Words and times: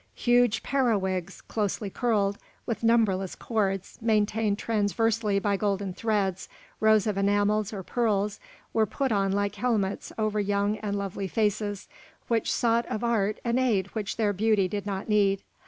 Huge 0.15 0.63
periwigs, 0.63 1.41
closely 1.41 1.91
curled, 1.91 2.39
with 2.65 2.81
numberless 2.83 3.35
cords 3.35 3.99
maintained 4.01 4.57
transversely 4.57 5.37
by 5.37 5.57
golden 5.57 5.93
threads, 5.93 6.49
rows 6.79 7.05
of 7.05 7.19
enamels, 7.19 7.71
or 7.71 7.83
pearls, 7.83 8.39
were 8.73 8.87
put 8.87 9.11
on 9.11 9.31
like 9.31 9.53
helmets 9.53 10.11
over 10.17 10.39
young 10.39 10.77
and 10.77 10.97
lovely 10.97 11.27
faces, 11.27 11.87
which 12.29 12.51
sought 12.51 12.87
of 12.87 13.03
art 13.03 13.39
an 13.45 13.59
aid 13.59 13.89
which 13.93 14.17
their 14.17 14.33
beauty 14.33 14.67
did 14.67 14.87
not 14.87 15.07
need. 15.07 15.43